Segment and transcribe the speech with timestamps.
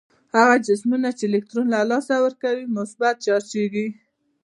[0.35, 3.87] هغه جسمونه چې الکترون له لاسه ورکوي مثبت چارجیږي.